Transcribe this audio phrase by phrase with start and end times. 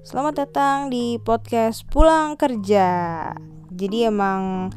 [0.00, 3.28] Selamat datang di podcast Pulang Kerja.
[3.68, 4.72] Jadi emang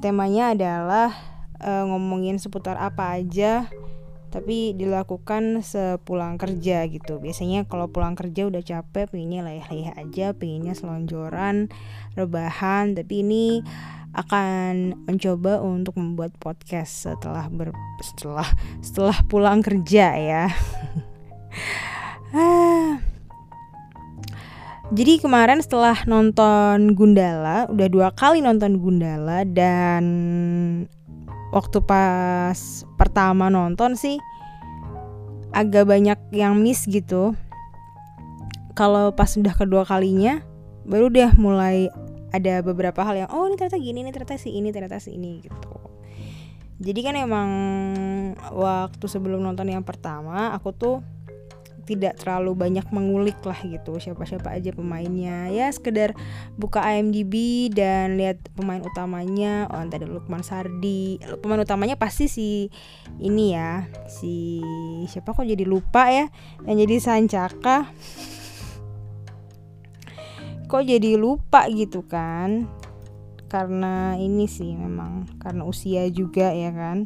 [0.00, 1.12] temanya adalah
[1.60, 3.68] uh, ngomongin seputar apa aja
[4.32, 7.20] tapi dilakukan sepulang kerja gitu.
[7.20, 11.68] Biasanya kalau pulang kerja udah capek, pengennya layah-layah aja, pengennya selonjoran,
[12.16, 13.60] rebahan, tapi ini
[14.16, 18.48] akan mencoba untuk membuat podcast setelah ber setelah
[18.80, 20.48] setelah pulang kerja ya.
[24.92, 30.04] jadi kemarin setelah nonton Gundala, udah dua kali nonton Gundala dan
[31.56, 34.20] waktu pas pertama nonton sih
[35.56, 37.32] agak banyak yang miss gitu.
[38.76, 40.44] Kalau pas udah kedua kalinya,
[40.84, 41.88] baru deh mulai
[42.32, 45.40] ada beberapa hal yang oh ini ternyata gini, ini ternyata si ini, ternyata si ini
[45.40, 45.72] gitu.
[46.82, 47.50] Jadi kan emang
[48.52, 50.96] waktu sebelum nonton yang pertama aku tuh
[51.82, 53.98] tidak terlalu banyak mengulik lah gitu.
[53.98, 55.50] Siapa-siapa aja pemainnya.
[55.50, 56.14] Ya sekedar
[56.54, 59.66] buka IMDb dan lihat pemain utamanya.
[59.70, 61.18] Oh ada Lukman Sardi.
[61.42, 62.70] Pemain utamanya pasti si
[63.18, 64.62] ini ya si
[65.10, 66.26] siapa kok jadi lupa ya?
[66.64, 67.90] Yang jadi Sancaka
[70.72, 72.64] kok jadi lupa gitu kan?
[73.52, 77.04] Karena ini sih memang karena usia juga ya kan?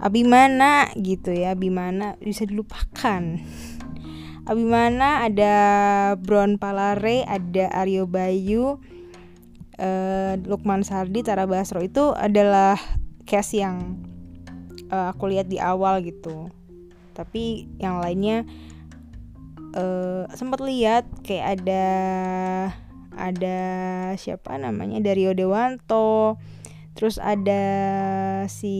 [0.00, 3.36] Abimana gitu ya Abimana bisa dilupakan
[4.50, 5.54] Abimana ada
[6.18, 8.82] Bron Palare ada Aryo Bayu
[9.78, 11.78] uh, Lukman Sardi Tara Basro.
[11.78, 12.74] Itu adalah
[13.30, 14.02] cast yang
[14.90, 16.50] uh, aku lihat di awal gitu.
[17.14, 18.42] Tapi yang lainnya
[19.78, 21.86] uh, sempat lihat kayak ada
[23.14, 23.58] ada
[24.18, 24.98] siapa namanya?
[24.98, 26.42] Dario Dewanto.
[26.98, 27.62] Terus ada
[28.50, 28.74] si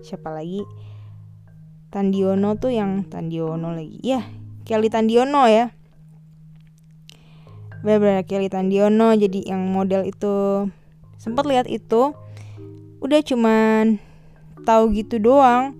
[0.00, 0.64] siapa lagi
[1.92, 4.00] Tandiono tuh yang Tandiono lagi.
[4.00, 4.24] Ya
[4.64, 5.76] Kelly Tandiono ya.
[7.84, 9.12] Bener-bener Kelly Tandiono.
[9.12, 10.66] Jadi yang model itu
[11.20, 12.16] sempat lihat itu
[13.04, 14.00] udah cuman
[14.64, 15.76] tahu gitu doang.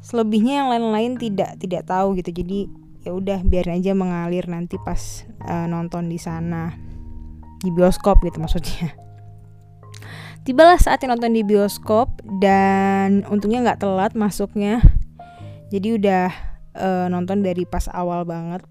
[0.00, 2.32] Selebihnya yang lain-lain tidak tidak tahu gitu.
[2.32, 2.72] Jadi
[3.04, 6.72] ya udah biar aja mengalir nanti pas uh, nonton di sana.
[7.60, 9.01] Di bioskop gitu maksudnya
[10.42, 14.82] Tibalah saatnya nonton di bioskop dan untungnya nggak telat masuknya.
[15.70, 16.34] Jadi udah
[16.74, 18.66] uh, nonton dari pas awal banget.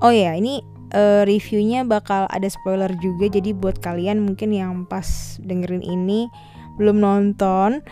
[0.00, 0.64] Oh ya, ini
[0.96, 3.28] uh, reviewnya bakal ada spoiler juga.
[3.28, 6.32] Jadi buat kalian mungkin yang pas dengerin ini
[6.80, 7.84] belum nonton,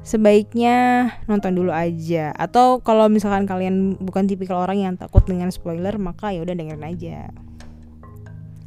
[0.00, 2.32] sebaiknya nonton dulu aja.
[2.40, 6.88] Atau kalau misalkan kalian bukan tipikal orang yang takut dengan spoiler, maka ya udah dengerin
[6.88, 7.28] aja.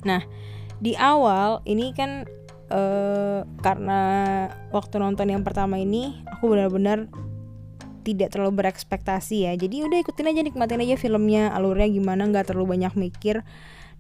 [0.06, 0.22] Nah,
[0.78, 2.29] di awal ini kan
[2.73, 4.01] uh, karena
[4.73, 7.06] waktu nonton yang pertama ini aku benar-benar
[8.03, 9.53] tidak terlalu berekspektasi ya.
[9.56, 13.45] Jadi udah ikutin aja nikmatin aja filmnya alurnya gimana nggak terlalu banyak mikir.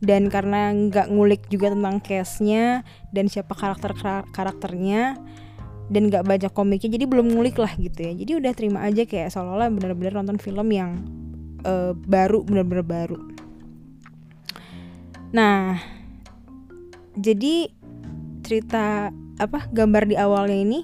[0.03, 2.83] Dan karena nggak ngulik juga tentang case-nya
[3.15, 3.95] dan siapa karakter
[4.35, 5.15] karakternya
[5.87, 8.11] dan nggak baca komiknya jadi belum ngulik lah gitu ya.
[8.11, 10.99] Jadi udah terima aja kayak seolah-olah bener-bener nonton film yang
[11.63, 13.19] uh, baru bener-bener baru.
[15.31, 15.79] Nah
[17.15, 17.71] jadi
[18.43, 19.09] cerita
[19.39, 20.79] apa gambar di awalnya ini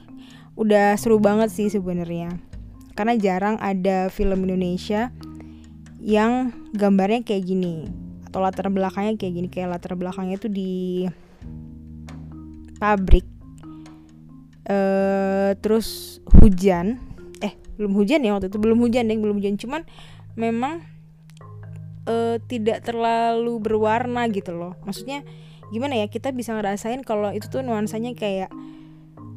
[0.55, 2.39] udah seru banget sih sebenarnya.
[2.95, 5.11] Karena jarang ada film Indonesia
[5.99, 7.87] yang gambarnya kayak gini
[8.27, 9.47] atau latar belakangnya kayak gini.
[9.47, 10.71] Kayak latar belakangnya itu di
[12.79, 13.27] pabrik.
[14.69, 16.99] Uh, terus hujan.
[17.39, 19.55] Eh belum hujan ya waktu itu belum hujan deh belum hujan.
[19.55, 19.87] Cuman
[20.35, 20.83] memang
[22.03, 24.75] uh, tidak terlalu berwarna gitu loh.
[24.83, 25.23] Maksudnya
[25.69, 28.49] gimana ya kita bisa ngerasain kalau itu tuh nuansanya kayak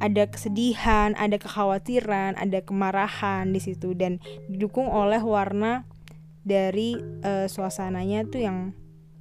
[0.02, 4.18] ada kesedihan, ada kekhawatiran, ada kemarahan di situ dan
[4.50, 5.86] didukung oleh warna
[6.42, 8.58] dari uh, suasananya tuh yang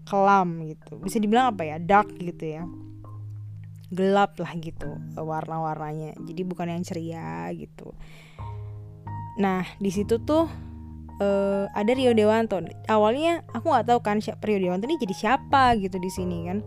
[0.09, 0.97] kelam gitu.
[0.97, 1.77] Bisa dibilang apa ya?
[1.77, 2.65] dark gitu ya.
[3.93, 6.17] Gelap lah gitu warna-warnanya.
[6.17, 7.93] Jadi bukan yang ceria gitu.
[9.37, 10.49] Nah, di situ tuh
[11.21, 12.57] uh, ada Rio Dewanto.
[12.89, 16.65] Awalnya aku nggak tahu kan siapa Rio Dewanto ini jadi siapa gitu di sini kan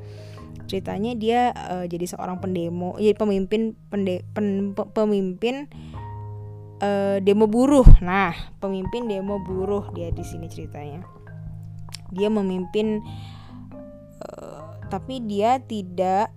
[0.64, 5.68] ceritanya dia uh, jadi seorang pendemo jadi pemimpin pende, pen, pemimpin
[6.80, 7.86] uh, demo buruh.
[8.00, 11.04] Nah pemimpin demo buruh dia di sini ceritanya.
[12.14, 13.02] Dia memimpin
[14.24, 16.30] uh, tapi dia tidak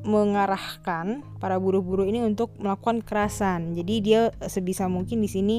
[0.00, 3.76] mengarahkan para buruh-buruh ini untuk melakukan kekerasan.
[3.76, 5.56] Jadi dia sebisa mungkin di sini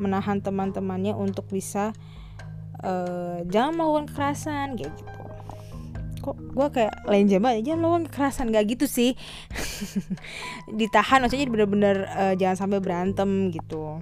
[0.00, 1.94] menahan teman-temannya untuk bisa
[2.82, 5.13] uh, jangan melakukan kekerasan kayak gitu
[6.24, 7.76] kok gue kayak lain jam aja.
[7.76, 9.12] Lo kekerasan gak gitu sih.
[10.80, 14.00] Ditahan maksudnya bener-bener uh, jangan sampai berantem gitu.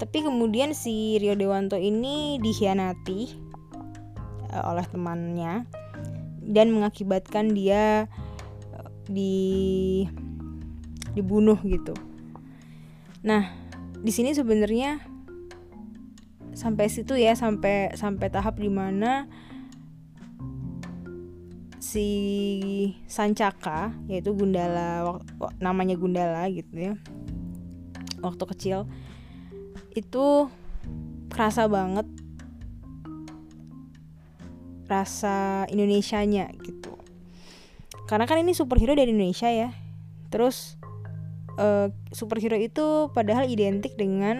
[0.00, 3.20] Tapi kemudian si Rio Dewanto ini dikhianati
[4.56, 5.68] uh, oleh temannya
[6.40, 8.08] dan mengakibatkan dia
[8.72, 10.04] uh, di
[11.12, 11.92] dibunuh gitu.
[13.20, 13.52] Nah,
[14.00, 15.00] di sini sebenarnya
[16.54, 19.26] sampai situ ya sampai sampai tahap di mana
[21.84, 22.08] si
[23.04, 25.20] Sancaka yaitu Gundala
[25.60, 26.94] namanya Gundala gitu ya
[28.24, 28.88] waktu kecil
[29.92, 30.48] itu
[31.28, 32.08] kerasa banget
[34.88, 36.92] rasa Indonesianya gitu.
[38.04, 39.72] Karena kan ini superhero dari Indonesia ya.
[40.28, 40.76] Terus
[41.56, 44.36] uh, superhero itu padahal identik dengan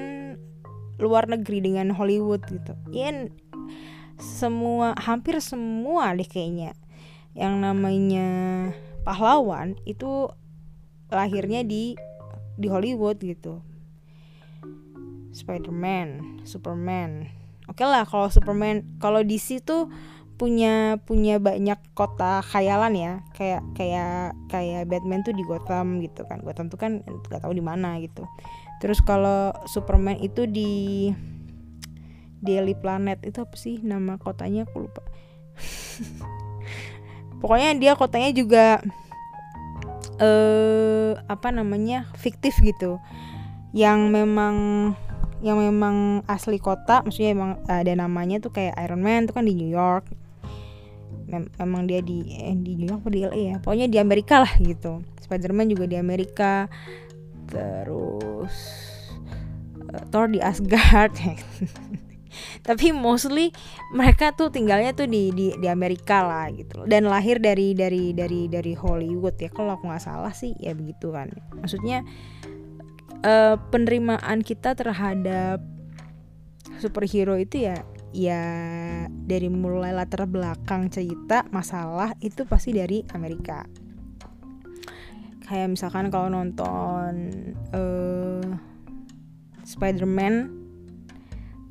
[1.00, 2.76] luar negeri dengan Hollywood gitu.
[2.92, 3.08] Ya
[4.20, 6.76] semua hampir semua deh kayaknya
[7.34, 8.70] yang namanya
[9.02, 10.30] pahlawan itu
[11.10, 11.98] lahirnya di
[12.54, 13.60] di Hollywood gitu.
[15.34, 17.26] Spider-Man, Superman.
[17.66, 19.90] Oke okay lah kalau Superman, kalau DC tuh
[20.34, 23.12] punya punya banyak kota khayalan ya.
[23.34, 26.38] Kayak kayak kayak Batman tuh di Gotham gitu kan.
[26.46, 28.22] Gotham tuh kan nggak tahu di mana gitu.
[28.78, 31.10] Terus kalau Superman itu di
[32.44, 34.70] Daily Planet itu apa sih nama kotanya?
[34.70, 35.02] Aku lupa
[37.44, 38.80] pokoknya dia kotanya juga
[40.16, 42.96] eh apa namanya fiktif gitu.
[43.76, 44.56] Yang memang
[45.44, 49.52] yang memang asli kota maksudnya emang ada namanya tuh kayak Iron Man tuh kan di
[49.52, 50.08] New York.
[51.28, 53.56] Mem memang dia di eh, di New York atau di LA ya?
[53.60, 55.04] Pokoknya di Amerika lah gitu.
[55.20, 56.72] Spiderman juga di Amerika.
[57.52, 58.56] Terus
[59.92, 61.12] uh, Thor di Asgard
[62.66, 63.50] tapi mostly
[63.92, 68.46] mereka tuh tinggalnya tuh di di di Amerika lah gitu dan lahir dari dari dari
[68.50, 69.50] dari Hollywood ya.
[69.50, 71.30] Kalau aku nggak salah sih ya begitu kan.
[71.58, 72.02] Maksudnya
[73.24, 75.62] uh, penerimaan kita terhadap
[76.78, 77.80] superhero itu ya
[78.14, 78.42] ya
[79.10, 83.66] dari mulai latar belakang cerita masalah itu pasti dari Amerika.
[85.44, 87.12] Kayak misalkan kalau nonton
[87.74, 88.48] uh,
[89.64, 90.63] Spider-Man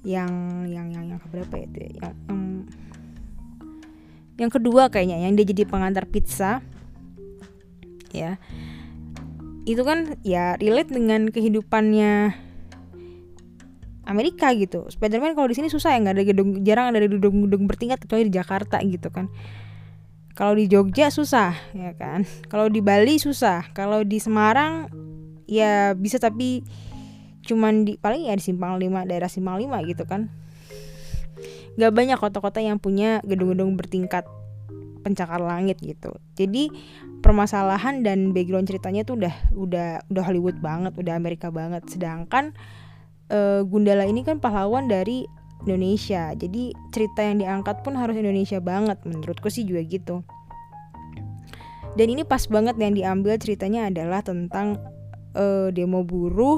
[0.03, 0.31] yang
[0.67, 1.91] yang yang yang berapa ya itu ya?
[1.99, 2.41] yang, yang
[4.37, 6.59] yang kedua kayaknya yang dia jadi pengantar pizza
[8.11, 8.37] ya
[9.63, 12.35] itu kan ya relate dengan kehidupannya
[14.03, 14.83] Amerika gitu.
[14.91, 18.35] Spiderman kalau di sini susah ya nggak ada gedung jarang ada gedung-gedung bertingkat kecuali di
[18.35, 19.31] Jakarta gitu kan.
[20.35, 22.27] Kalau di Jogja susah ya kan.
[22.51, 23.71] Kalau di Bali susah.
[23.71, 24.91] Kalau di Semarang
[25.47, 26.67] ya bisa tapi
[27.43, 30.31] cuman di paling ya di Simpang Lima daerah Simpang Lima gitu kan.
[31.75, 34.23] Gak banyak kota-kota yang punya gedung-gedung bertingkat
[35.03, 36.15] pencakar langit gitu.
[36.39, 36.71] Jadi
[37.19, 41.83] permasalahan dan background ceritanya tuh udah udah udah Hollywood banget, udah Amerika banget.
[41.91, 42.55] Sedangkan
[43.27, 45.27] uh, Gundala ini kan pahlawan dari
[45.67, 46.31] Indonesia.
[46.35, 50.23] Jadi cerita yang diangkat pun harus Indonesia banget menurutku sih juga gitu.
[51.93, 54.81] Dan ini pas banget yang diambil ceritanya adalah tentang
[55.37, 56.57] uh, demo buruh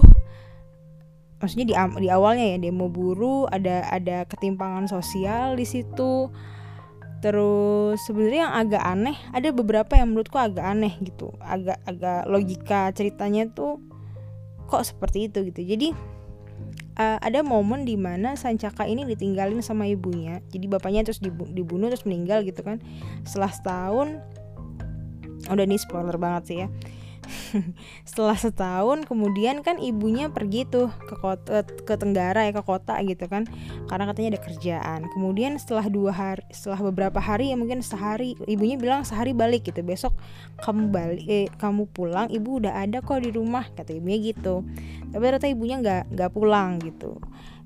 [1.39, 6.31] maksudnya di di awalnya ya demo buruh ada ada ketimpangan sosial di situ
[7.25, 13.49] Terus sebenarnya yang agak aneh, ada beberapa yang menurutku agak aneh gitu, agak-agak logika ceritanya
[13.49, 13.81] tuh
[14.69, 15.65] kok seperti itu gitu.
[15.65, 15.89] Jadi
[17.01, 21.17] uh, ada momen di mana Sancaka ini ditinggalin sama ibunya, jadi bapaknya terus
[21.49, 22.77] dibunuh terus meninggal gitu kan.
[23.25, 24.21] Setelah setahun,
[25.49, 26.69] udah nih spoiler banget sih ya
[28.09, 33.25] setelah setahun kemudian kan ibunya pergi tuh ke kota ke Tenggara ya ke kota gitu
[33.27, 33.49] kan.
[33.89, 34.99] Karena katanya ada kerjaan.
[35.11, 39.81] Kemudian setelah dua hari setelah beberapa hari ya mungkin sehari ibunya bilang sehari balik gitu.
[39.81, 40.13] Besok
[40.61, 44.63] kamu balik eh, kamu pulang ibu udah ada kok di rumah kata ibunya gitu.
[45.13, 47.17] Tapi ternyata ibunya nggak nggak pulang gitu.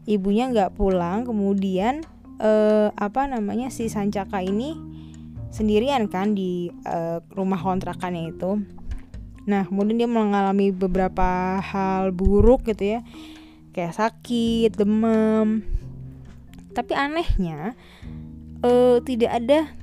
[0.09, 2.01] Ibunya nggak pulang kemudian
[2.39, 4.89] eh, apa namanya si Sancaka ini
[5.49, 8.61] sendirian kan di uh, rumah kontrakannya itu
[9.49, 12.99] Nah, kemudian dia mengalami beberapa hal buruk gitu ya.
[13.73, 15.65] Kayak sakit, demam.
[16.77, 17.73] Tapi anehnya
[18.61, 19.73] uh, tidak ada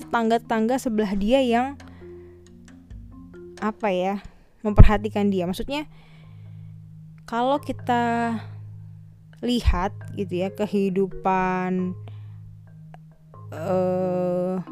[0.00, 1.76] tetangga-tetangga sebelah dia yang
[3.60, 4.24] apa ya,
[4.64, 5.44] memperhatikan dia.
[5.44, 5.84] Maksudnya
[7.28, 8.40] kalau kita
[9.44, 11.92] lihat gitu ya kehidupan
[13.52, 14.64] uh,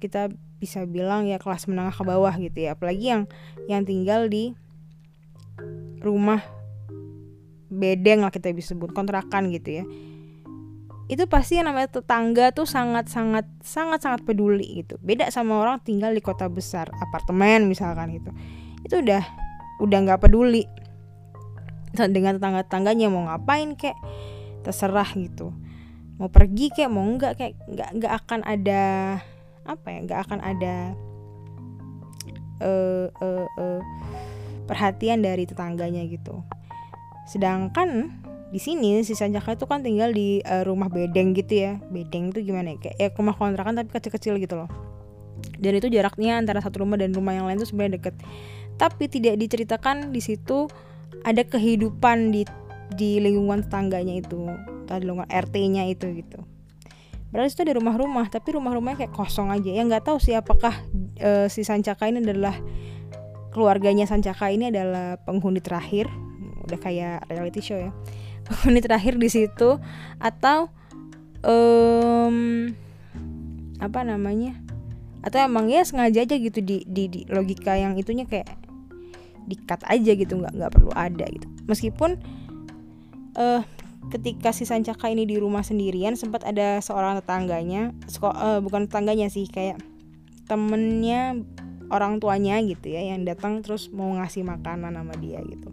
[0.00, 2.74] kita bisa bilang ya kelas menengah ke bawah gitu ya.
[2.76, 3.22] Apalagi yang
[3.68, 4.56] yang tinggal di
[6.00, 6.40] rumah
[7.66, 9.84] bedeng lah kita bisa sebut kontrakan gitu ya.
[11.06, 14.98] Itu pasti yang namanya tetangga tuh sangat sangat sangat sangat peduli gitu.
[15.02, 18.30] Beda sama orang tinggal di kota besar apartemen misalkan gitu.
[18.82, 19.22] Itu udah
[19.82, 20.66] udah nggak peduli
[21.96, 23.96] dengan tetangga-tetangganya mau ngapain kek
[24.66, 25.54] terserah gitu.
[26.16, 28.82] Mau pergi kayak mau enggak kayak nggak nggak akan ada
[29.66, 30.94] apa ya nggak akan ada
[32.62, 33.80] uh, uh, uh,
[34.66, 36.42] perhatian dari tetangganya gitu.
[37.26, 41.72] Sedangkan di sini si Sanjaka itu kan tinggal di uh, rumah bedeng gitu ya.
[41.90, 42.90] Bedeng itu gimana ya?
[42.90, 44.70] Kayak ya rumah kontrakan tapi kecil-kecil gitu loh.
[45.60, 48.14] Dan itu jaraknya antara satu rumah dan rumah yang lain itu sebenarnya deket.
[48.76, 50.68] Tapi tidak diceritakan di situ
[51.24, 52.46] ada kehidupan di
[52.94, 54.46] di lingkungan tetangganya itu.
[54.86, 56.55] Atau di lingkungan RT-nya itu gitu
[57.30, 59.70] Padahal itu ada rumah-rumah, tapi rumah-rumahnya kayak kosong aja.
[59.70, 60.72] Ya nggak tahu sih apakah
[61.18, 62.54] e, si Sancaka ini adalah
[63.50, 66.06] keluarganya Sancaka ini adalah penghuni terakhir,
[66.64, 67.90] udah kayak reality show ya.
[68.46, 69.82] Penghuni terakhir di situ
[70.22, 70.70] atau
[71.42, 72.70] um,
[73.82, 74.54] apa namanya?
[75.26, 78.46] Atau emang ya sengaja aja gitu di, di, di logika yang itunya kayak
[79.46, 82.18] dikat aja gitu nggak nggak perlu ada gitu meskipun
[83.38, 83.62] uh,
[84.10, 87.90] ketika si Sancaka ini di rumah sendirian sempat ada seorang tetangganya
[88.22, 89.82] uh, bukan tetangganya sih kayak
[90.46, 91.42] temennya
[91.90, 95.70] orang tuanya gitu ya yang datang terus mau ngasih makanan sama dia gitu.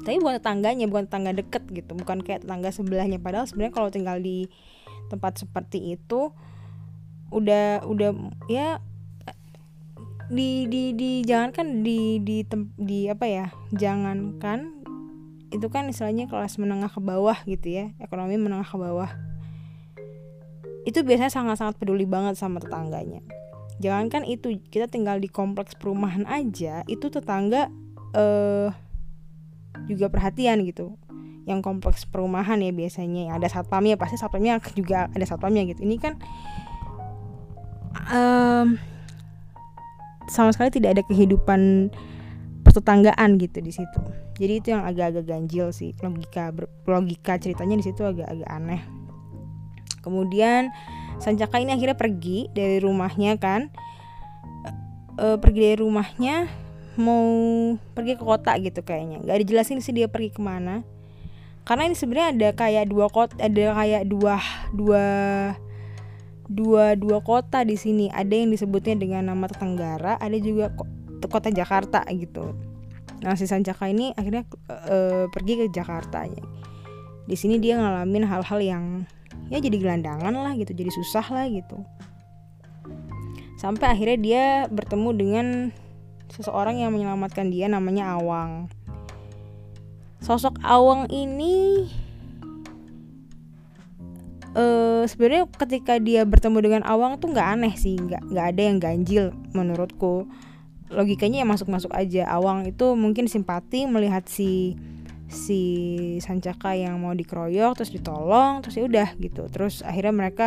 [0.00, 3.18] Tapi bukan tetangganya bukan tetangga deket gitu bukan kayak tetangga sebelahnya.
[3.20, 4.48] Padahal sebenarnya kalau tinggal di
[5.12, 6.32] tempat seperti itu
[7.32, 8.10] udah udah
[8.46, 8.78] ya
[10.26, 14.75] di di di jangankan di di tem, di apa ya jangankan
[15.54, 19.10] itu kan istilahnya kelas menengah ke bawah gitu ya ekonomi menengah ke bawah.
[20.86, 23.22] Itu biasanya sangat-sangat peduli banget sama tetangganya.
[23.82, 27.68] Jangankan itu kita tinggal di kompleks perumahan aja itu tetangga
[28.14, 28.70] eh,
[29.90, 30.94] juga perhatian gitu.
[31.46, 35.82] Yang kompleks perumahan ya biasanya yang ada satpamnya pasti satpamnya juga ada satpamnya gitu.
[35.86, 36.18] Ini kan
[38.10, 38.78] um,
[40.26, 41.90] sama sekali tidak ada kehidupan
[42.76, 44.00] pertetanggaan gitu di situ.
[44.36, 46.52] Jadi itu yang agak-agak ganjil sih logika
[46.84, 48.84] logika ceritanya di situ agak-agak aneh.
[50.04, 50.68] Kemudian
[51.16, 53.72] Sancaka ini akhirnya pergi dari rumahnya kan.
[55.16, 56.44] E, pergi dari rumahnya
[57.00, 57.24] mau
[57.96, 59.24] pergi ke kota gitu kayaknya.
[59.24, 60.84] Nggak dijelasin sih dia pergi ke mana.
[61.64, 64.36] Karena ini sebenarnya ada kayak dua kota ada kayak dua
[64.76, 65.04] dua
[66.52, 68.12] dua dua kota di sini.
[68.12, 70.76] Ada yang disebutnya dengan nama Tenggara ada juga
[71.24, 72.52] kota Jakarta gitu
[73.24, 76.26] Nah si Sancaka ini akhirnya e, pergi ke Jakarta.
[77.26, 78.84] Di sini dia ngalamin hal-hal yang
[79.48, 81.80] ya jadi gelandangan lah gitu, jadi susah lah gitu.
[83.56, 85.46] Sampai akhirnya dia bertemu dengan
[86.28, 88.68] seseorang yang menyelamatkan dia namanya Awang.
[90.20, 91.86] Sosok Awang ini
[94.52, 98.76] uh, sebenarnya ketika dia bertemu dengan Awang tuh nggak aneh sih, nggak nggak ada yang
[98.82, 99.24] ganjil
[99.56, 100.28] menurutku
[100.90, 102.28] logikanya ya masuk-masuk aja.
[102.30, 104.78] Awang itu mungkin simpati melihat si
[105.26, 105.60] si
[106.22, 109.46] Sancaka yang mau dikeroyok terus ditolong terus ya udah gitu.
[109.50, 110.46] Terus akhirnya mereka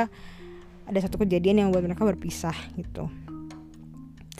[0.88, 3.12] ada satu kejadian yang buat mereka berpisah gitu.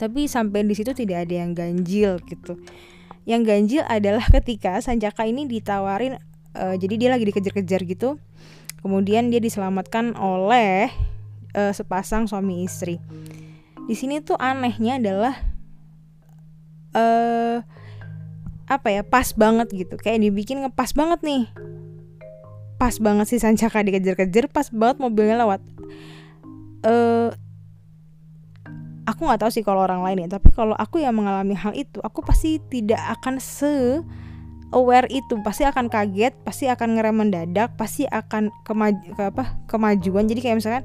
[0.00, 2.56] Tapi sampai di situ tidak ada yang ganjil gitu.
[3.28, 6.16] Yang ganjil adalah ketika Sancaka ini ditawarin
[6.56, 8.16] uh, jadi dia lagi dikejar-kejar gitu.
[8.80, 10.88] Kemudian dia diselamatkan oleh
[11.52, 12.96] uh, sepasang suami istri.
[13.84, 15.49] Di sini tuh anehnya adalah
[16.94, 17.62] uh,
[18.70, 19.94] apa ya pas banget gitu.
[19.98, 21.42] Kayak dibikin ngepas banget nih.
[22.78, 25.60] Pas banget sih Sancaka dikejar-kejar pas banget mobilnya lewat.
[26.80, 27.28] Uh,
[29.04, 32.00] aku nggak tahu sih kalau orang lain ya tapi kalau aku yang mengalami hal itu
[32.00, 34.00] aku pasti tidak akan se
[34.70, 35.34] aware itu.
[35.42, 40.30] Pasti akan kaget pasti akan ngerem mendadak pasti akan kemaju ke apa kemajuan.
[40.30, 40.84] Jadi kayak misalkan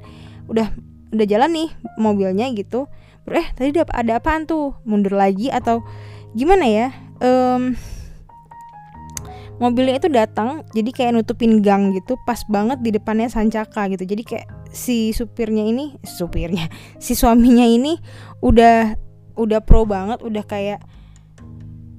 [0.50, 0.68] udah
[1.16, 2.86] udah jalan nih mobilnya gitu.
[3.26, 4.78] Eh tadi ada apaan tuh?
[4.86, 5.82] Mundur lagi atau
[6.36, 6.88] gimana ya?
[7.18, 7.74] Um,
[9.56, 14.04] mobilnya itu datang jadi kayak nutupin gang gitu pas banget di depannya Sancaka gitu.
[14.04, 16.68] Jadi kayak si supirnya ini supirnya
[17.04, 17.96] si suaminya ini
[18.44, 18.94] udah
[19.36, 20.80] udah pro banget udah kayak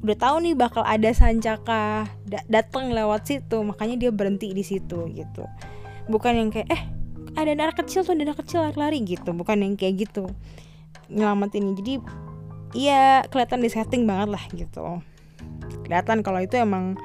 [0.06, 2.08] udah tahu nih bakal ada Sancaka
[2.48, 3.58] datang lewat situ.
[3.66, 5.44] Makanya dia berhenti di situ gitu.
[6.08, 6.82] Bukan yang kayak eh
[7.38, 10.26] ada anak kecil tuh ada anak kecil lari-lari gitu bukan yang kayak gitu
[11.08, 11.78] nyelamatin.
[11.78, 12.02] Jadi
[12.74, 15.00] iya kelihatan di setting banget lah gitu.
[15.86, 16.98] Kelihatan kalau itu emang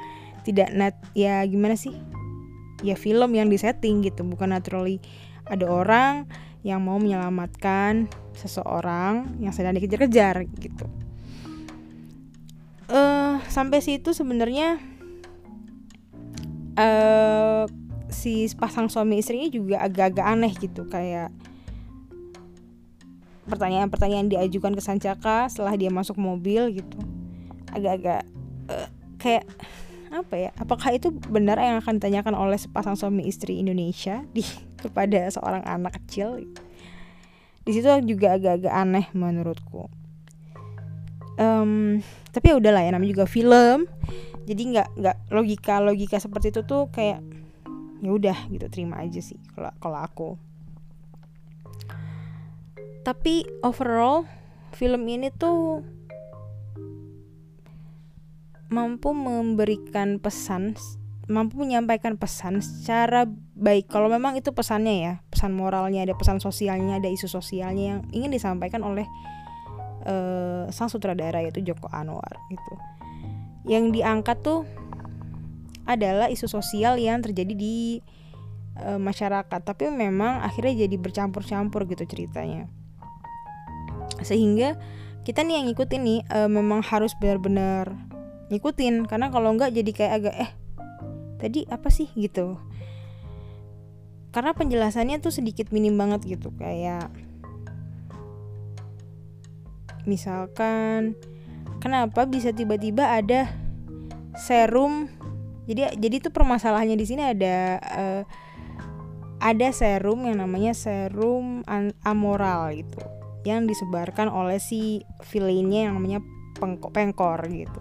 [0.42, 1.92] tidak net ya gimana sih?
[2.82, 4.98] Ya film yang disetting gitu bukan naturally
[5.46, 6.26] ada orang
[6.66, 10.86] yang mau menyelamatkan seseorang yang sedang dikejar-kejar gitu.
[12.90, 14.76] Uh, sampai situ sebenarnya
[16.76, 17.64] uh,
[18.22, 21.34] si pasang suami istrinya juga agak-agak aneh gitu kayak
[23.50, 26.98] pertanyaan-pertanyaan diajukan ke Sancaka setelah dia masuk mobil gitu.
[27.74, 28.22] Agak-agak
[28.70, 28.88] uh,
[29.18, 29.42] kayak
[30.12, 34.46] apa ya apakah itu benar yang akan ditanyakan oleh sepasang suami istri Indonesia di
[34.78, 36.46] kepada seorang anak kecil?
[37.66, 39.90] Di situ juga agak-agak aneh menurutku.
[41.42, 41.98] Um,
[42.30, 43.90] tapi ya udahlah ya namanya juga film.
[44.46, 47.41] Jadi nggak nggak logika logika seperti itu tuh kayak
[48.02, 50.30] ya udah gitu terima aja sih kalau kalau aku.
[53.02, 54.26] Tapi overall
[54.74, 55.82] film ini tuh
[58.72, 60.74] mampu memberikan pesan
[61.30, 63.86] mampu menyampaikan pesan secara baik.
[63.86, 68.30] Kalau memang itu pesannya ya pesan moralnya ada pesan sosialnya ada isu sosialnya yang ingin
[68.34, 69.06] disampaikan oleh
[70.06, 72.74] uh, sang sutradara yaitu Joko Anwar gitu.
[73.62, 74.66] Yang diangkat tuh
[75.86, 78.00] adalah isu sosial yang terjadi di
[78.78, 79.60] uh, masyarakat.
[79.62, 82.70] Tapi memang akhirnya jadi bercampur-campur gitu ceritanya.
[84.22, 84.78] Sehingga
[85.22, 87.94] kita nih yang ngikutin nih uh, memang harus benar-benar
[88.50, 89.06] ngikutin.
[89.06, 90.50] Karena kalau enggak jadi kayak agak eh
[91.42, 92.08] tadi apa sih?
[92.14, 92.58] gitu.
[94.32, 96.54] Karena penjelasannya tuh sedikit minim banget gitu.
[96.56, 97.12] Kayak
[100.02, 101.14] misalkan
[101.78, 103.46] kenapa bisa tiba-tiba ada
[104.34, 105.12] serum
[105.66, 108.22] jadi jadi tuh permasalahannya di sini ada uh,
[109.42, 111.66] ada serum yang namanya serum
[112.06, 113.02] amoral gitu
[113.42, 115.02] yang disebarkan oleh si
[115.34, 116.22] villainnya yang namanya
[116.94, 117.80] pengkor gitu.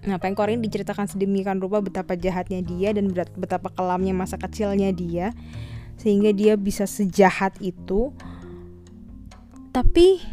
[0.00, 5.36] Nah, pengkor ini diceritakan sedemikian rupa betapa jahatnya dia dan betapa kelamnya masa kecilnya dia
[6.00, 8.16] sehingga dia bisa sejahat itu.
[9.76, 10.24] Tapi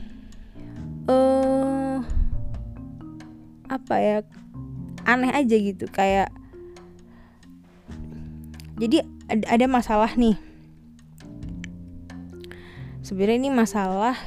[1.11, 1.99] uh,
[3.67, 4.23] apa ya?
[5.07, 6.29] Aneh aja gitu kayak
[8.77, 10.37] jadi ada masalah nih.
[13.01, 14.19] Sebenarnya ini masalah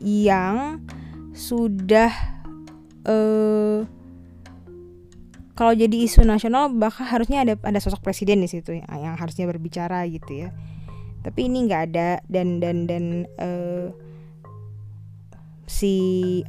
[0.00, 0.80] yang
[1.36, 2.10] sudah
[3.06, 3.84] uh,
[5.52, 9.46] kalau jadi isu nasional bahkan harusnya ada ada sosok presiden di situ ya, yang harusnya
[9.46, 10.50] berbicara gitu ya.
[11.22, 13.94] Tapi ini nggak ada dan dan dan uh,
[15.70, 15.94] si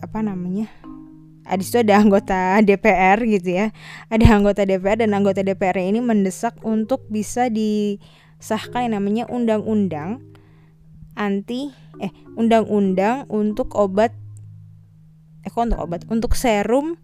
[0.01, 0.71] apa namanya
[1.43, 3.67] ada situ ada anggota DPR gitu ya
[4.07, 10.23] ada anggota DPR dan anggota DPR ini mendesak untuk bisa disahkan yang namanya undang-undang
[11.13, 11.69] anti
[12.01, 14.11] eh undang-undang untuk obat
[15.43, 16.97] eh kok untuk obat untuk serum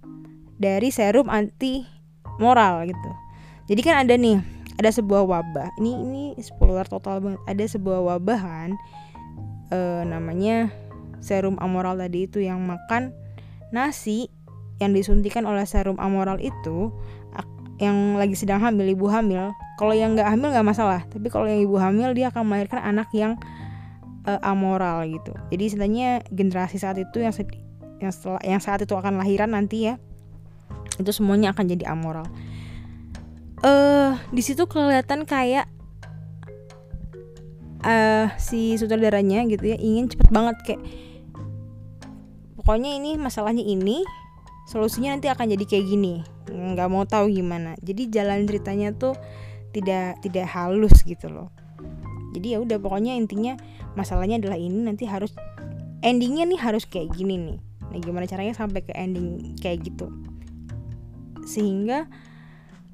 [0.59, 1.87] dari serum anti
[2.39, 3.11] moral gitu.
[3.69, 4.39] Jadi kan ada nih
[4.79, 5.75] ada sebuah wabah.
[5.77, 7.41] Ini ini spoiler total banget.
[7.45, 8.69] Ada sebuah wabah kan
[9.69, 10.71] eh, namanya
[11.19, 13.11] serum amoral tadi itu yang makan
[13.69, 14.29] nasi
[14.79, 16.93] yang disuntikan oleh serum amoral itu
[17.79, 21.63] yang lagi sedang hamil ibu hamil kalau yang nggak hamil nggak masalah tapi kalau yang
[21.63, 23.39] ibu hamil dia akan melahirkan anak yang
[24.27, 25.31] uh, amoral gitu.
[25.49, 27.31] Jadi istilahnya generasi saat itu yang
[27.99, 29.95] yang setelah yang saat itu akan lahiran nanti ya
[30.99, 32.27] itu semuanya akan jadi amoral.
[33.63, 35.71] Eh uh, di situ kelihatan kayak
[37.83, 40.81] uh, si sutradaranya gitu ya ingin cepet banget kayak
[42.69, 44.05] pokoknya ini masalahnya ini
[44.69, 46.21] solusinya nanti akan jadi kayak gini.
[46.53, 47.73] Nggak mau tahu gimana.
[47.81, 49.17] Jadi jalan ceritanya tuh
[49.73, 51.49] tidak tidak halus gitu loh.
[52.37, 53.57] Jadi ya udah pokoknya intinya
[53.97, 55.33] masalahnya adalah ini nanti harus
[56.05, 57.57] endingnya nih harus kayak gini nih.
[57.89, 60.13] Nah gimana caranya sampai ke ending kayak gitu?
[61.49, 62.05] Sehingga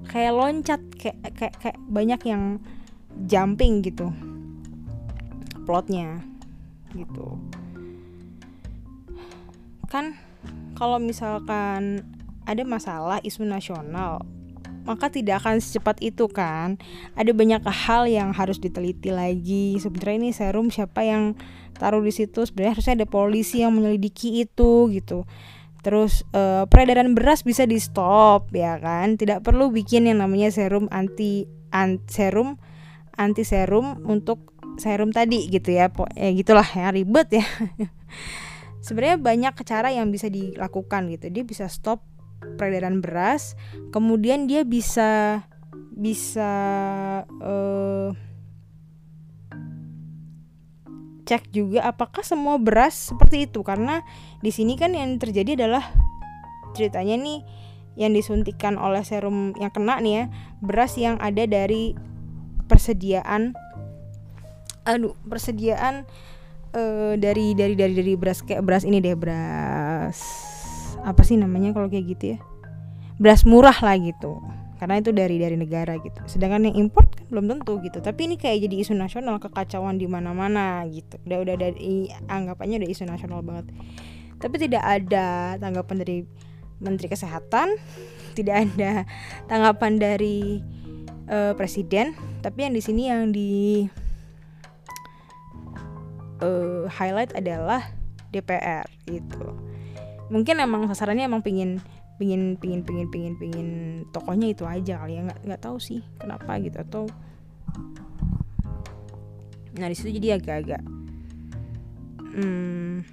[0.07, 2.63] kayak loncat kayak kayak, kayak banyak yang
[3.27, 4.07] jumping gitu
[5.67, 6.23] plotnya
[6.95, 7.35] gitu
[9.87, 10.17] kan
[10.75, 12.03] kalau misalkan
[12.45, 14.21] ada masalah isu nasional
[14.85, 16.77] maka tidak akan secepat itu kan.
[17.17, 19.75] Ada banyak hal yang harus diteliti lagi.
[19.81, 21.33] Sebenarnya ini serum siapa yang
[21.75, 22.45] taruh di situ?
[22.45, 25.25] Sebenarnya harusnya ada polisi yang menyelidiki itu gitu.
[25.81, 29.17] Terus uh, peredaran beras bisa di stop ya kan?
[29.17, 32.61] Tidak perlu bikin yang namanya serum anti an, serum
[33.17, 35.89] anti serum untuk serum tadi gitu ya.
[36.13, 37.45] Ya gitulah ya ribet ya
[38.85, 41.33] sebenarnya banyak cara yang bisa dilakukan gitu.
[41.33, 42.05] Dia bisa stop
[42.61, 43.57] peredaran beras
[43.89, 45.41] kemudian dia bisa
[45.97, 46.51] bisa
[47.41, 48.13] uh,
[51.25, 53.65] cek juga apakah semua beras seperti itu.
[53.65, 54.05] Karena
[54.45, 55.89] di sini kan yang terjadi adalah
[56.77, 57.41] ceritanya nih
[57.95, 60.23] yang disuntikan oleh serum yang kena nih ya
[60.59, 61.95] beras yang ada dari
[62.67, 63.55] persediaan
[64.83, 66.03] aduh persediaan
[66.75, 70.19] uh, dari dari dari dari beras kayak beras ini deh beras
[71.05, 72.39] apa sih namanya kalau kayak gitu ya?
[73.21, 74.41] Beras murah lah gitu.
[74.75, 76.19] Karena itu dari dari negara gitu.
[76.27, 78.03] Sedangkan yang import kan belum tentu gitu.
[78.03, 81.15] Tapi ini kayak jadi isu nasional kekacauan di mana mana gitu.
[81.23, 83.71] Udah udah dari anggapannya udah isu nasional banget.
[84.41, 86.17] Tapi tidak ada tanggapan dari
[86.83, 87.79] menteri kesehatan
[88.37, 89.07] tidak ada
[89.47, 90.59] tanggapan dari
[91.31, 92.17] uh, presiden.
[92.43, 93.85] Tapi yang di sini yang di
[96.41, 97.85] uh, highlight adalah
[98.33, 99.55] DPR gitu.
[100.33, 101.79] Mungkin emang sasarannya emang pingin
[102.15, 103.69] pingin pingin pingin pingin pingin
[104.11, 105.21] tokohnya itu aja kali ya.
[105.27, 107.03] Nggak nggak tahu sih kenapa gitu atau
[109.75, 110.79] nah di situ jadi agak-agak
[112.35, 113.03] hmm,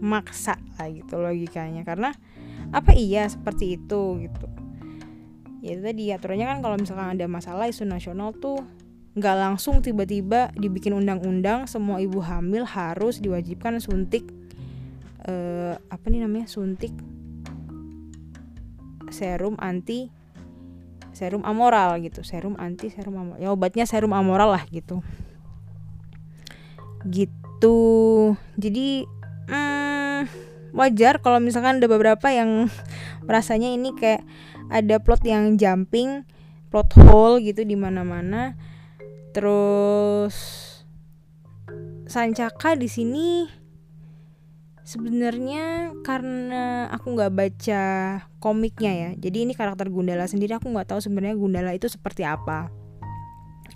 [0.00, 1.82] maksa lah gitu logikanya.
[1.82, 2.12] Karena
[2.72, 4.46] apa iya seperti itu gitu?
[5.64, 8.60] Ya tadi aturannya kan kalau misalkan ada masalah isu nasional tuh
[9.14, 14.26] nggak langsung tiba-tiba dibikin undang-undang semua ibu hamil harus diwajibkan suntik
[15.30, 16.90] uh, apa nih namanya suntik
[19.14, 20.10] serum anti
[21.14, 22.26] serum amoral gitu.
[22.26, 25.00] Serum anti serum amoral ya obatnya serum amoral lah gitu.
[27.06, 27.78] Gitu.
[28.58, 29.06] Jadi
[29.46, 30.20] hmm,
[30.74, 32.66] wajar kalau misalkan ada beberapa yang
[33.30, 34.26] rasanya ini kayak
[34.74, 36.26] ada plot yang jumping
[36.74, 38.58] plot hole gitu di mana-mana
[39.34, 40.62] terus
[42.04, 43.48] Sancaka di sini
[44.84, 47.84] sebenarnya karena aku nggak baca
[48.38, 49.10] komiknya ya.
[49.18, 52.70] Jadi ini karakter Gundala sendiri aku nggak tahu sebenarnya Gundala itu seperti apa.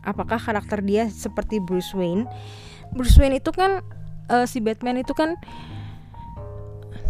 [0.04, 2.28] Apakah karakter dia seperti Bruce Wayne?
[2.94, 3.82] Bruce Wayne itu kan
[4.30, 5.34] uh, si Batman itu kan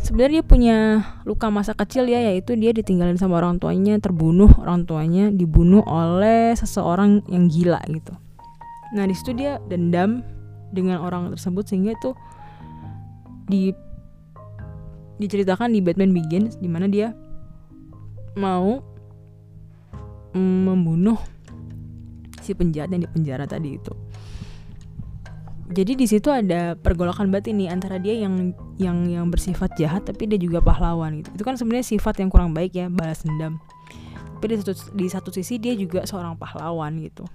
[0.01, 5.29] sebenarnya punya luka masa kecil ya yaitu dia ditinggalin sama orang tuanya terbunuh orang tuanya
[5.29, 8.15] dibunuh oleh seseorang yang gila gitu
[8.97, 10.25] nah di situ dia dendam
[10.73, 12.11] dengan orang tersebut sehingga itu
[13.49, 13.73] di
[15.19, 17.13] diceritakan di Batman Begins di mana dia
[18.39, 18.79] mau
[20.37, 21.19] membunuh
[22.45, 23.93] si penjahat yang di penjara tadi itu.
[25.69, 30.25] Jadi di situ ada pergolakan batin nih antara dia yang yang yang bersifat jahat tapi
[30.25, 31.29] dia juga pahlawan gitu.
[31.37, 33.61] Itu kan sebenarnya sifat yang kurang baik ya, balas dendam.
[34.39, 37.27] Tapi di satu di satu sisi dia juga seorang pahlawan gitu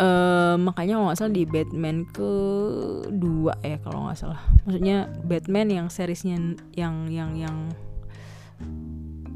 [0.00, 4.40] uh, makanya kalau nggak salah di Batman kedua ya kalau nggak salah.
[4.64, 7.56] Maksudnya Batman yang seriesnya yang yang yang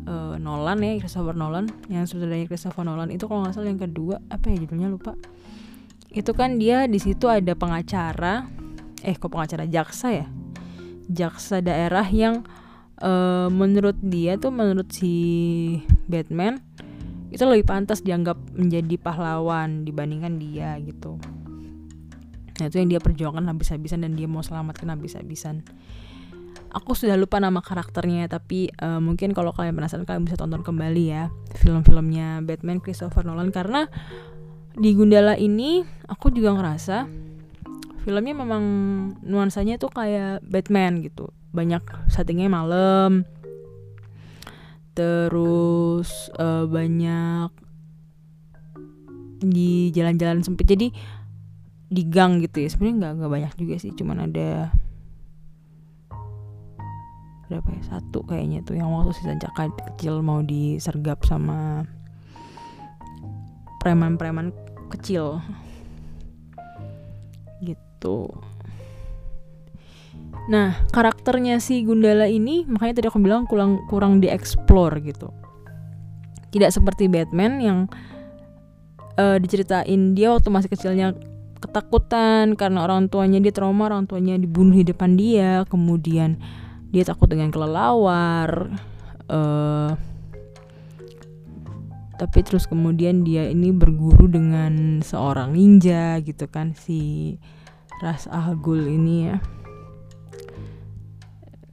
[0.08, 3.12] uh, Nolan ya Christopher Nolan yang sebenarnya Christopher Nolan.
[3.12, 5.12] Itu kalau nggak salah yang kedua apa ya judulnya lupa.
[6.14, 8.48] Itu kan dia di situ ada pengacara
[9.04, 9.68] eh kok pengacara?
[9.68, 10.26] Jaksa ya?
[11.04, 12.48] Jaksa daerah yang
[13.04, 15.12] uh, menurut dia tuh menurut si
[16.08, 16.64] Batman
[17.34, 21.18] itu lebih pantas dianggap menjadi pahlawan dibandingkan dia gitu.
[22.62, 25.66] Nah itu yang dia perjuangkan habis-habisan dan dia mau selamatkan habis-habisan.
[26.70, 31.04] Aku sudah lupa nama karakternya tapi uh, mungkin kalau kalian penasaran kalian bisa tonton kembali
[31.10, 33.50] ya film-filmnya Batman Christopher Nolan.
[33.50, 33.90] Karena
[34.78, 37.10] di Gundala ini aku juga ngerasa
[38.06, 38.64] filmnya memang
[39.26, 41.34] nuansanya tuh kayak Batman gitu.
[41.50, 43.26] Banyak settingnya malam
[44.94, 47.50] terus uh, banyak
[49.42, 50.70] di jalan-jalan sempit.
[50.70, 50.94] Jadi
[51.90, 52.68] di gang gitu ya.
[52.70, 53.90] Sebenarnya nggak nggak banyak juga sih.
[53.92, 54.70] Cuman ada
[57.50, 57.82] berapa ya?
[57.90, 61.84] Satu kayaknya tuh yang waktu si Sancaka kecil mau disergap sama
[63.82, 64.54] preman-preman
[64.94, 65.42] kecil.
[67.60, 68.30] Gitu
[70.44, 75.32] Nah, karakternya si Gundala ini makanya tadi aku bilang kurang kurang dieksplor gitu.
[76.52, 77.78] Tidak seperti Batman yang
[79.16, 81.16] uh, diceritain dia waktu masih kecilnya
[81.64, 86.36] ketakutan karena orang tuanya dia trauma, orang tuanya dibunuh di depan dia, kemudian
[86.92, 88.68] dia takut dengan kelelawar.
[89.24, 89.96] Uh,
[92.14, 97.34] tapi terus kemudian dia ini berguru dengan seorang ninja gitu kan si
[97.98, 99.42] Ras Al Ghul ini ya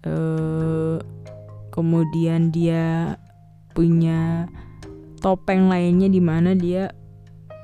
[0.05, 0.97] uh,
[1.71, 3.15] kemudian dia
[3.71, 4.51] punya
[5.23, 6.91] topeng lainnya di mana dia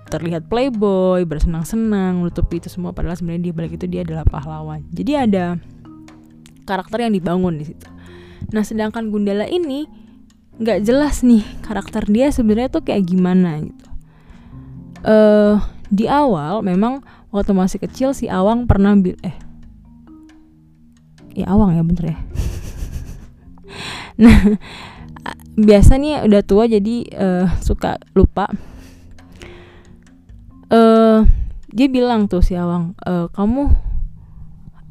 [0.08, 4.88] terlihat playboy bersenang-senang menutupi itu semua padahal sebenarnya di balik itu dia adalah pahlawan.
[4.96, 5.60] Jadi ada
[6.64, 7.88] karakter yang dibangun di situ.
[8.56, 9.84] Nah sedangkan Gundala ini
[10.58, 13.88] nggak jelas nih karakter dia sebenarnya tuh kayak gimana gitu.
[15.04, 15.60] Uh,
[15.92, 19.47] di awal memang waktu masih kecil si Awang pernah bil eh
[21.38, 22.18] ya awang ya bener ya.
[24.18, 24.58] Nah
[25.54, 28.50] biasa nih udah tua jadi uh, suka lupa.
[30.74, 31.30] Uh,
[31.70, 33.70] dia bilang tuh si awang uh, kamu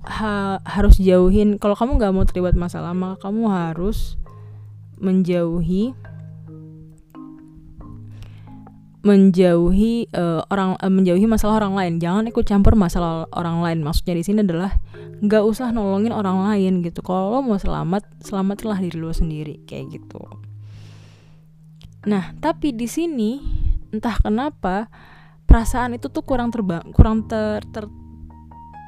[0.07, 4.15] ha harus jauhin kalau kamu nggak mau terlibat masalah maka kamu harus
[5.03, 5.93] menjauhi
[9.07, 11.95] menjauhi uh, orang uh, menjauhi masalah orang lain.
[12.03, 13.79] Jangan ikut campur masalah orang lain.
[13.87, 14.75] Maksudnya di sini adalah
[15.23, 17.07] nggak usah nolongin orang lain gitu.
[17.07, 19.63] Kalau lo mau selamat selamatlah diri lo sendiri.
[19.63, 20.19] Kayak gitu.
[22.11, 23.39] Nah tapi di sini
[23.95, 24.91] entah kenapa
[25.47, 27.87] perasaan itu tuh kurang terbang kurang ter, ter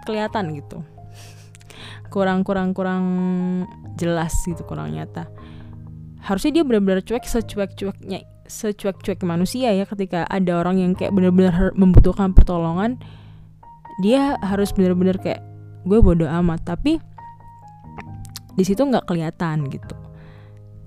[0.03, 0.83] kelihatan gitu.
[2.11, 3.05] Kurang kurang kurang
[3.95, 5.31] jelas gitu kurang nyata.
[6.19, 12.33] Harusnya dia benar-benar cuek secuek-cueknya secuek-cuek manusia ya ketika ada orang yang kayak benar-benar membutuhkan
[12.33, 12.97] pertolongan
[13.99, 15.43] dia harus benar-benar kayak
[15.85, 16.63] gue bodoh amat.
[16.65, 17.03] Tapi
[18.55, 19.95] di situ nggak kelihatan gitu.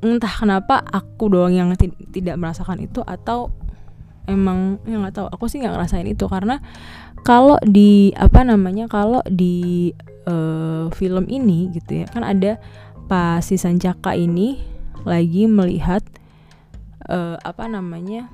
[0.02, 1.70] Entah kenapa aku doang yang
[2.10, 3.54] tidak merasakan itu atau
[4.26, 6.26] emang yang nggak tahu aku sih nggak ngerasain itu.
[6.26, 6.58] Karena
[7.22, 9.92] kalau di apa namanya kalau di
[10.26, 12.58] uh, film ini gitu ya kan ada
[13.06, 14.58] pas si Sancaka ini
[15.04, 16.02] lagi melihat
[17.08, 18.28] uh, apa namanya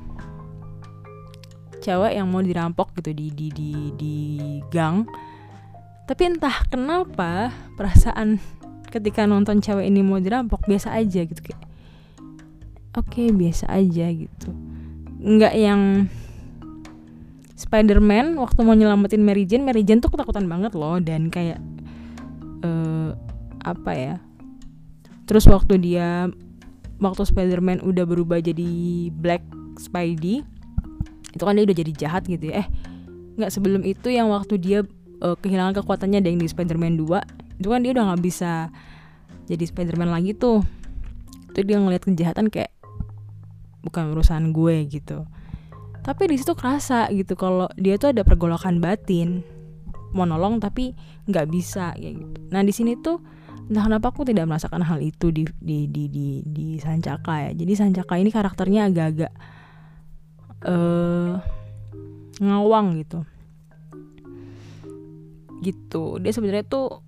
[1.80, 4.16] cewek yang mau dirampok gitu di di di di
[4.74, 5.08] gang
[6.08, 8.40] tapi entah kenapa perasaan
[8.90, 11.62] ketika nonton cewek ini mau dirampok biasa aja gitu kayak
[12.98, 14.50] oke okay, biasa aja gitu
[15.22, 16.08] nggak yang
[17.58, 21.58] Spider-Man waktu mau nyelamatin Mary Jane, Mary Jane tuh ketakutan banget loh dan kayak
[22.62, 23.18] uh,
[23.66, 24.16] apa ya?
[25.26, 26.30] Terus waktu dia
[26.98, 28.70] waktu Spider-Man udah berubah jadi
[29.14, 29.46] Black
[29.78, 30.42] Spidey
[31.34, 32.66] itu kan dia udah jadi jahat gitu ya.
[32.66, 32.68] Eh
[33.38, 34.80] nggak sebelum itu yang waktu dia
[35.22, 38.74] uh, kehilangan kekuatannya ada yang di Spider-Man 2 itu kan dia udah nggak bisa
[39.46, 40.66] jadi Spider-Man lagi tuh.
[41.54, 42.74] Itu dia ngeliat kejahatan kayak
[43.86, 45.26] bukan urusan gue gitu.
[46.02, 49.44] Tapi di situ kerasa gitu kalau dia tuh ada pergolakan batin
[50.16, 50.96] mau nolong tapi
[51.28, 52.40] nggak bisa kayak gitu.
[52.50, 53.20] Nah di sini tuh
[53.68, 57.52] entah kenapa aku tidak merasakan hal itu di di di di, di Sancaka ya.
[57.52, 59.32] Jadi Sancaka ini karakternya agak-agak
[60.64, 61.44] uh,
[62.40, 63.20] ngawang gitu.
[65.60, 66.04] Gitu.
[66.24, 67.04] Dia sebenarnya tuh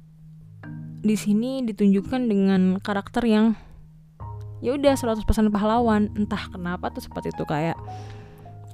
[1.00, 3.56] di sini ditunjukkan dengan karakter yang
[4.60, 5.24] ya udah 100%
[5.56, 6.12] pahlawan.
[6.20, 7.80] Entah kenapa tuh seperti itu kayak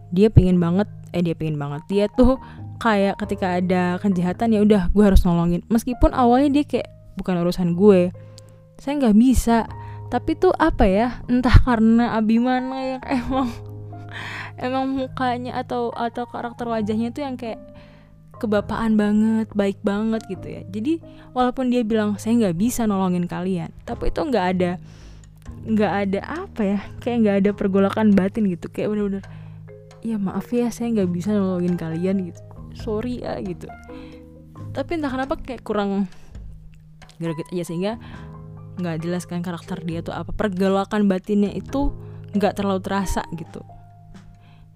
[0.09, 1.85] dia pingin banget eh dia pingin banget.
[1.85, 2.41] Dia tuh
[2.81, 5.61] kayak ketika ada kejahatan ya udah gue harus nolongin.
[5.69, 8.11] Meskipun awalnya dia kayak bukan urusan gue.
[8.79, 9.67] Saya nggak bisa.
[10.11, 11.25] Tapi tuh apa ya?
[11.25, 13.49] Entah karena Abimana yang emang
[14.55, 17.59] emang mukanya atau atau karakter wajahnya tuh yang kayak
[18.35, 20.61] kebapaan banget baik banget gitu ya.
[20.67, 20.99] Jadi
[21.31, 24.71] walaupun dia bilang saya nggak bisa nolongin kalian tapi itu nggak ada
[25.65, 26.79] nggak ada apa ya?
[27.01, 28.67] Kayak nggak ada pergolakan batin gitu.
[28.69, 29.23] Kayak bener-bener
[30.05, 32.41] ya maaf ya saya nggak bisa nolongin kalian gitu.
[32.75, 33.67] Sorry ya gitu.
[34.75, 36.11] Tapi entah kenapa kayak kurang
[37.17, 37.93] greget aja sehingga
[38.75, 40.31] nggak jelaskan karakter dia tuh apa.
[40.35, 41.95] Pergolakan batinnya itu
[42.35, 43.63] nggak terlalu terasa gitu.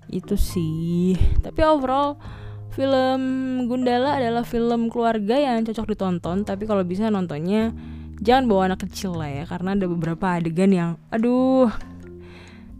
[0.07, 1.19] Itu sih.
[1.43, 2.17] Tapi overall
[2.71, 3.21] film
[3.67, 6.47] Gundala adalah film keluarga yang cocok ditonton.
[6.47, 7.75] Tapi kalau bisa nontonnya
[8.23, 9.43] jangan bawa anak kecil lah ya.
[9.43, 11.69] Karena ada beberapa adegan yang aduh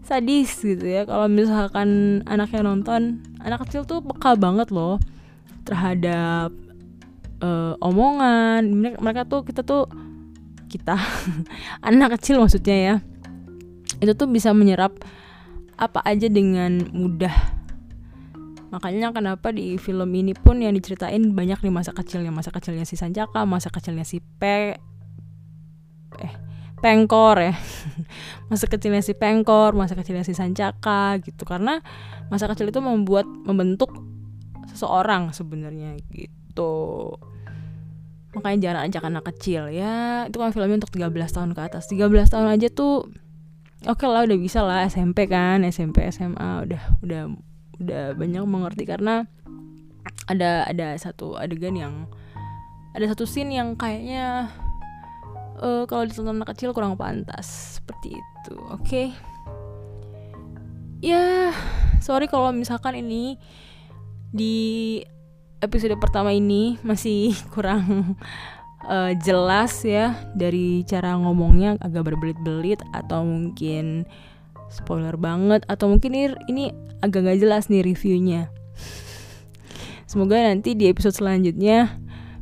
[0.08, 1.04] sadis gitu ya.
[1.04, 4.96] Kalau misalkan anaknya nonton anak kecil tuh peka banget loh
[5.68, 6.50] terhadap
[7.42, 8.68] uh, omongan.
[8.70, 9.88] Mereka, mereka tuh kita tuh
[10.70, 10.94] kita
[11.88, 12.94] anak kecil maksudnya ya
[14.00, 14.96] itu tuh bisa menyerap
[15.76, 17.32] apa aja dengan mudah.
[18.70, 22.30] Makanya kenapa di film ini pun yang diceritain banyak nih masa kecilnya.
[22.30, 24.78] Masa kecilnya si Sanjaka masa kecilnya si Pe
[26.20, 26.32] eh
[26.80, 27.52] Pengkor ya.
[28.48, 31.44] Masa kecilnya si Pengkor masa kecilnya si Sancaka gitu.
[31.44, 31.84] Karena
[32.32, 33.92] masa kecil itu membuat membentuk
[34.72, 36.39] seseorang sebenarnya gitu
[38.30, 40.26] makanya jangan ajak anak kecil ya.
[40.30, 41.90] Itu kan filmnya untuk 13 tahun ke atas.
[41.90, 43.10] 13 tahun aja tuh
[43.88, 47.22] oke okay lah udah bisa lah SMP kan SMP SMA udah udah
[47.82, 48.84] udah banyak mengerti.
[48.86, 49.26] Karena
[50.30, 51.94] ada ada satu adegan yang
[52.94, 54.50] ada satu scene yang kayaknya
[55.58, 57.78] uh, kalau ditonton anak kecil kurang pantas.
[57.78, 58.82] Seperti itu oke?
[58.86, 59.10] Okay?
[61.00, 61.48] ya
[62.04, 63.40] sorry kalau misalkan ini
[64.30, 65.00] di
[65.60, 68.16] episode pertama ini masih kurang
[68.88, 74.08] uh, jelas ya dari cara ngomongnya agak berbelit-belit atau mungkin
[74.72, 76.64] spoiler banget atau mungkin ini, ini
[77.04, 78.48] agak gak jelas nih reviewnya.
[80.10, 81.94] Semoga nanti di episode selanjutnya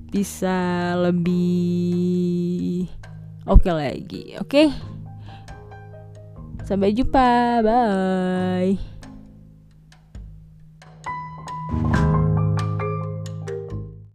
[0.09, 2.89] bisa lebih
[3.45, 4.49] oke okay lagi, oke?
[4.49, 4.73] Okay?
[6.65, 8.77] Sampai jumpa, bye.